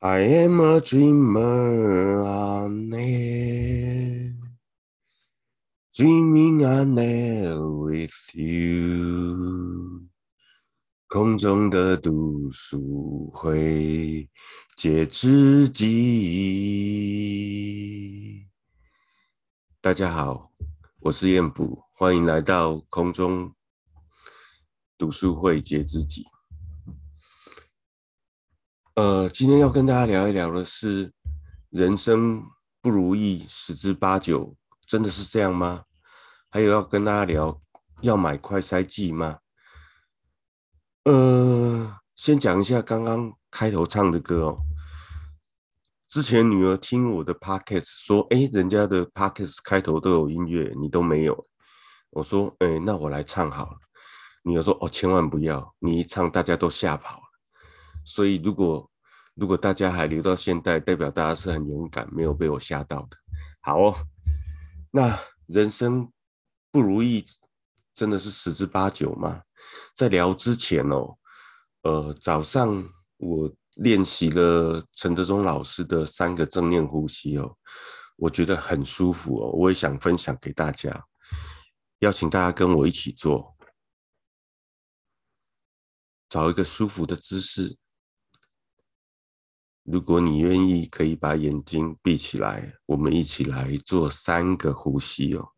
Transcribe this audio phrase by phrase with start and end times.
[0.00, 4.32] I am a dreamer on air,
[5.92, 10.06] dreaming on air with you。
[11.08, 14.30] 空中的读书会，
[14.76, 15.88] 解知己。
[19.80, 20.52] 大家好，
[21.00, 23.52] 我是彦普，欢迎来到空中
[24.96, 26.24] 读书会，解知己。
[28.98, 31.12] 呃，今天要跟大家聊一聊的是，
[31.70, 32.42] 人生
[32.82, 34.56] 不如意十之八九，
[34.88, 35.84] 真的是这样吗？
[36.50, 37.62] 还有要跟大家聊，
[38.00, 39.38] 要买快筛剂吗？
[41.04, 44.58] 呃，先讲一下刚刚开头唱的歌哦。
[46.08, 51.46] 之前女儿听我的 podcast 说，哎，人家的 podcast 开头都有音乐，你都没有。
[52.10, 53.76] 我说，哎，那我来唱好了。
[54.42, 57.27] 女儿说，哦，千万不要，你一唱大家都吓跑了。
[58.08, 58.90] 所以，如果
[59.34, 63.16] 如果大家还留到现代，代表大家是很勇敢，没有被我吓到的。
[63.60, 63.94] 好哦，
[64.90, 65.16] 那
[65.46, 66.10] 人生
[66.72, 67.24] 不如意
[67.94, 69.42] 真的是十之八九吗？
[69.94, 71.18] 在聊之前哦，
[71.82, 72.82] 呃，早上
[73.18, 77.56] 我练习了陈德忠老师的三个正念呼吸哦，
[78.16, 81.04] 我觉得很舒服哦，我也想分享给大家，
[81.98, 83.54] 邀请大家跟我一起做，
[86.28, 87.76] 找一个舒服的姿势。
[89.90, 95.54] 如果你愿意，可以把眼睛闭起来，我们一起来做三个呼吸哦。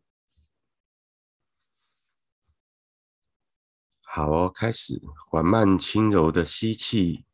[3.99, 7.25] 好哦，开始缓慢轻柔的吸气，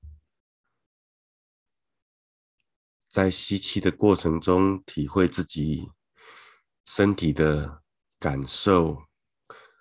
[3.07, 5.91] 在吸气的过程中，体会自己
[6.83, 7.83] 身体的
[8.17, 9.03] 感受，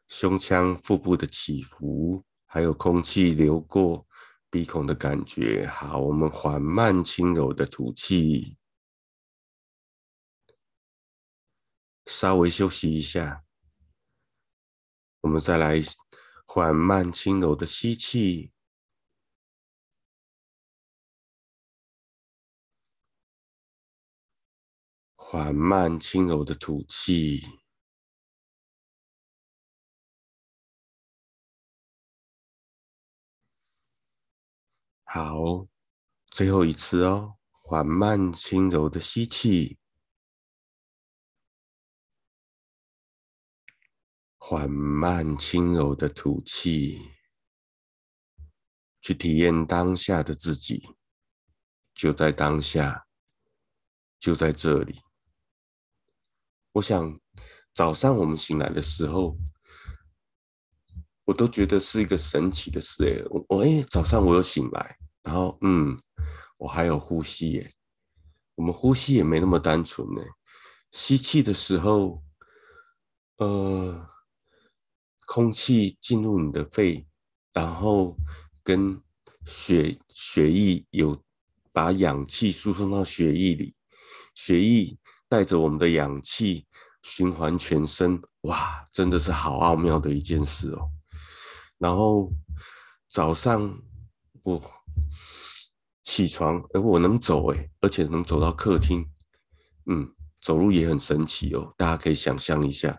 [0.07, 4.07] 胸腔、腹部的起伏，还有空气流过。
[4.49, 8.57] 鼻孔的感觉好，我们缓慢轻柔的吐气，
[12.07, 13.45] 稍微休息一下，
[15.21, 15.81] 我们再来
[16.47, 18.53] 缓慢轻柔的吸气，
[25.17, 27.66] 缓慢轻柔的吐气。
[35.17, 35.67] 好，
[36.27, 39.79] 最后一次哦，缓慢轻柔的吸气，
[44.37, 47.01] 缓慢轻柔的吐气，
[49.01, 50.87] 去体验当下的自己，
[51.95, 53.07] 就在当下，
[54.21, 55.01] 就在这里。
[56.73, 57.19] 我想，
[57.73, 59.39] 早上我们醒来的时候，
[61.25, 64.99] 我都觉得是一个神奇的事诶，我我诶，早上我有醒来。
[65.27, 66.01] 然后，嗯，
[66.57, 67.69] 我还有呼吸耶。
[68.55, 70.23] 我们呼吸也没那么单纯呢。
[70.93, 72.23] 吸气的时候，
[73.39, 74.09] 呃，
[75.27, 77.05] 空气进入你的肺，
[77.53, 78.17] 然后
[78.63, 79.03] 跟
[79.47, 81.21] 血血液有
[81.73, 83.75] 把氧气输送到血液里，
[84.37, 84.97] 血液
[85.29, 86.65] 带着我们的氧气
[87.03, 88.23] 循环全身。
[88.43, 90.89] 哇，真的是好奥妙的一件事哦。
[91.79, 92.33] 然后
[93.09, 93.77] 早上
[94.45, 94.76] 我。
[96.17, 99.07] 起床，而我能走诶，而且能走到客厅，
[99.85, 101.75] 嗯，走路也很神奇哦。
[101.77, 102.99] 大家可以想象一下，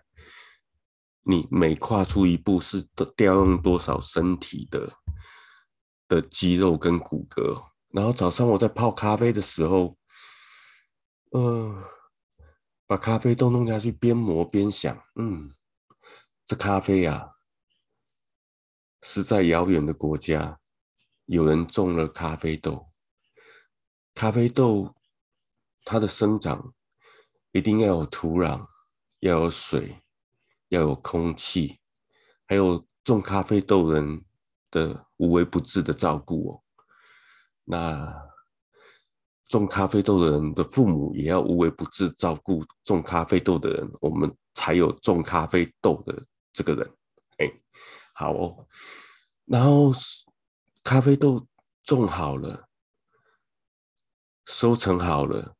[1.24, 2.80] 你每跨出一步是
[3.16, 4.92] 调用多少身体的
[6.06, 7.60] 的肌肉跟骨骼。
[7.88, 9.98] 然后早上我在泡咖啡的时候，
[11.32, 11.82] 呃，
[12.86, 15.50] 把咖啡豆弄下去，边磨边想，嗯，
[16.46, 17.32] 这咖啡啊，
[19.02, 20.60] 是在遥远的国家，
[21.26, 22.87] 有人种了咖啡豆。
[24.18, 24.96] 咖啡豆，
[25.84, 26.74] 它的生长
[27.52, 28.66] 一定要有土壤，
[29.20, 30.02] 要有水，
[30.70, 31.78] 要有空气，
[32.44, 34.24] 还有种咖啡豆人
[34.72, 36.62] 的无微不至的照顾哦。
[37.62, 38.28] 那
[39.46, 46.92] 种咖啡豆的人的父母也要无微不至照顾种咖啡豆的人，我们才有种咖啡豆的这个人。
[47.36, 47.48] 哎，
[48.14, 48.66] 好哦。
[49.44, 49.92] 然后
[50.82, 51.46] 咖啡豆
[51.84, 52.67] 种好了。
[54.48, 55.54] 收成好了，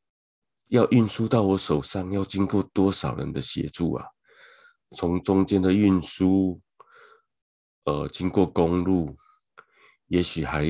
[0.69, 4.07] 要运输到我手上，要经过多少人的协助啊？
[4.97, 6.59] 从中间的运输，
[7.85, 9.15] 呃，经过公路，
[10.07, 10.65] 也许还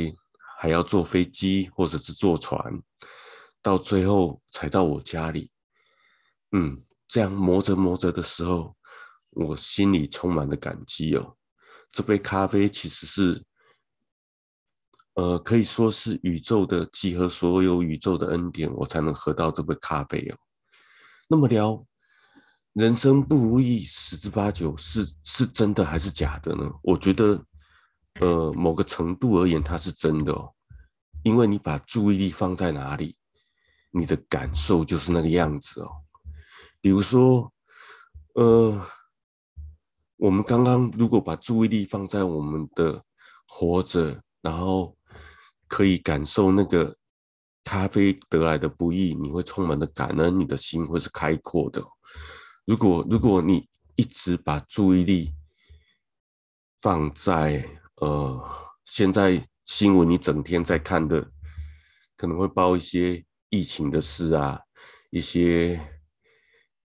[0.58, 2.82] 还要坐飞机或者是坐船，
[3.62, 5.52] 到最后才到我家里。
[6.50, 6.76] 嗯，
[7.06, 8.76] 这样磨着磨着的时候，
[9.30, 11.36] 我心里充满了感激哦。
[11.92, 13.46] 这杯咖啡其实是，
[15.18, 20.38] 呃，可以说是宇宙的集合，所有宇宙的恩典，我才能喝到这杯咖啡哦。
[21.26, 21.84] 那么聊
[22.74, 26.70] 人生不如意十之八九是是真的还是假的呢？
[26.84, 27.44] 我觉得，
[28.20, 30.54] 呃，某个程度而言，它是真的哦，
[31.24, 33.16] 因为你把注意力放在哪里，
[33.90, 35.90] 你的感受就是那个样子哦。
[36.80, 37.52] 比如说，
[38.34, 38.86] 呃，
[40.16, 43.02] 我们刚刚如果把注意力放在我们的
[43.48, 44.96] 活着，然后
[45.68, 46.96] 可以感受那个
[47.62, 51.82] 咖啡得来的不易，你会充满的感恩，你的心会是开阔的。
[52.64, 55.32] 如果如果你一直把注意力
[56.80, 58.42] 放在呃，
[58.84, 61.30] 现在新闻你整天在看的，
[62.16, 64.58] 可能会报一些疫情的事啊，
[65.10, 65.94] 一些。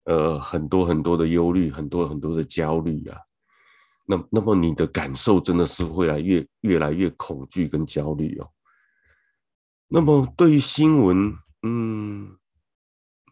[0.06, 3.18] 呃，很多很多的忧虑，很多很多的焦虑啊。
[4.06, 8.52] 那那么你的感受真的是会来越越来越恐惧跟焦虑哦。
[9.88, 12.38] 那么对于新闻，嗯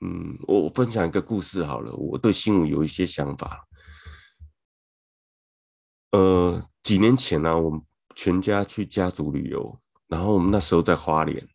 [0.01, 1.92] 嗯，我分享一个故事好了。
[1.94, 3.68] 我对新闻有一些想法。
[6.12, 7.81] 呃，几年前呢、啊，我们
[8.15, 11.48] 全家去家族旅游，然后我们那时候在花莲。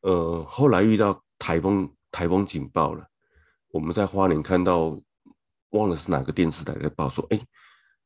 [0.00, 3.06] 呃，后来遇到台风，台风警报了。
[3.70, 4.98] 我们在花莲看到，
[5.70, 7.40] 忘了是哪个电视台在报说，哎，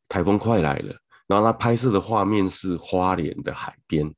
[0.09, 0.95] 台风快来了。
[1.27, 4.13] 然后他拍摄的画面是花莲的海边，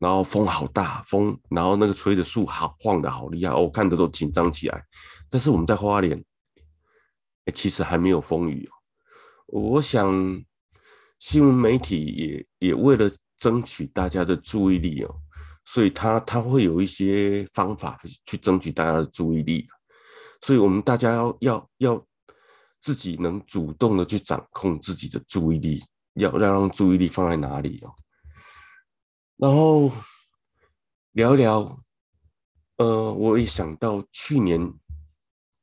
[0.00, 4.82] 然后风好大，风，然后那个吹的树好晃的好厉害，我看的都紧张起来。
[5.28, 6.18] 但是我们在花莲，
[7.44, 8.72] 哎，其实还没有风雨哦。
[9.46, 10.42] 我想
[11.18, 15.14] 新闻媒体也也为了争取大家的注意力哦，
[15.66, 19.68] 所以他他会有一些方法去争取大家的注意力。
[20.40, 22.06] 所以，我们大家要要要
[22.80, 27.92] 自己能主动的去掌控自己的注意力，要要让注意力放在哪里哦。
[29.40, 29.90] 然后
[31.12, 31.82] 聊聊，
[32.76, 34.60] 呃，我也想到去年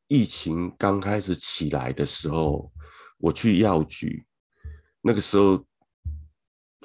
[0.07, 2.71] 疫情刚开始起来的时候，
[3.19, 4.25] 我去药局，
[5.00, 5.63] 那个时候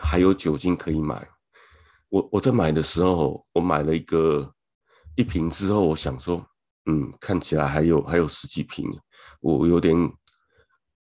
[0.02, 1.26] 还有酒精可以买。
[2.10, 4.54] 我我在买的时候，我买了一个
[5.16, 6.46] 一瓶之后，我想说。
[6.86, 8.84] 嗯，看起来还有还有十几瓶，
[9.40, 9.96] 我有点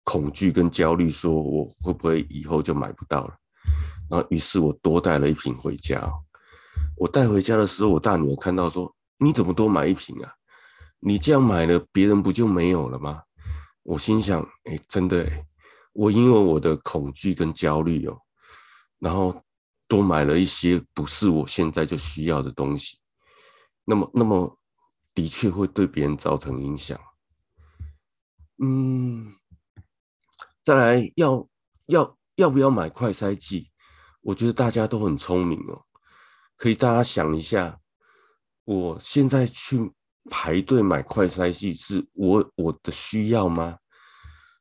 [0.03, 3.35] 恐惧跟焦虑，说我会不会以后就买不到了？
[4.11, 6.11] 然后，于是我多带了一瓶回家。
[6.97, 10.33] 我带回家的时候，我大女儿看到说：“你怎么多买一瓶啊？
[10.99, 13.23] 你这样买了，别人不就没有了吗？”
[13.83, 15.27] 我心想：“哎，真的，
[15.93, 18.19] 我因为我的恐惧跟焦虑哦，
[18.99, 19.41] 然后
[19.87, 22.99] 多买了一些不是我现在就需要的东西。
[23.85, 24.57] 那么，那么。”
[25.13, 26.97] 的确会对别人造成影响。
[28.63, 29.35] 嗯，
[30.63, 31.45] 再来要
[31.87, 33.70] 要要不要买快筛剂？
[34.21, 35.85] 我觉得大家都很聪明哦，
[36.55, 37.79] 可以大家想一下，
[38.63, 39.91] 我现在去
[40.29, 43.77] 排队买快筛剂，是我我的需要吗？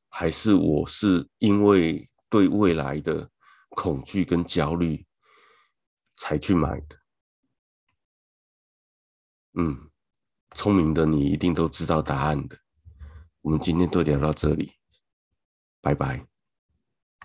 [0.09, 3.31] 还是我是因为对未来的
[3.71, 5.07] 恐惧跟焦虑
[6.17, 6.97] 才去买的？
[9.55, 9.87] 嗯。
[10.57, 12.59] 聪明的你一定都知道答案的。
[13.41, 14.73] 我们今天就聊到这里，
[15.81, 16.30] 拜拜。